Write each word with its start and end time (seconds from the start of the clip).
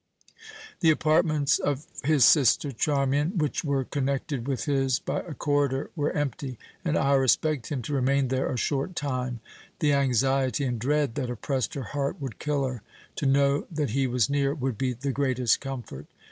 The 0.79 0.89
apartments 0.89 1.59
of 1.59 1.85
his 2.03 2.25
sister 2.25 2.71
Charmian, 2.71 3.37
which 3.37 3.63
were 3.63 3.83
connected 3.83 4.47
with 4.47 4.65
his 4.65 4.97
by 4.97 5.19
a 5.19 5.35
corridor, 5.35 5.91
were 5.95 6.09
empty, 6.13 6.57
and 6.83 6.97
Iras 6.97 7.35
begged 7.35 7.67
him 7.67 7.83
to 7.83 7.93
remain 7.93 8.29
there 8.29 8.49
a 8.49 8.57
short 8.57 8.95
time. 8.95 9.41
The 9.77 9.93
anxiety 9.93 10.63
and 10.63 10.79
dread 10.79 11.13
that 11.13 11.29
oppressed 11.29 11.75
her 11.75 11.83
heart 11.83 12.19
would 12.19 12.39
kill 12.39 12.65
her. 12.65 12.81
To 13.17 13.27
know 13.27 13.67
that 13.69 13.91
he 13.91 14.07
was 14.07 14.27
near 14.27 14.55
would 14.55 14.75
be 14.79 14.93
the 14.93 15.11
greatest 15.11 15.61
comfort. 15.61 16.07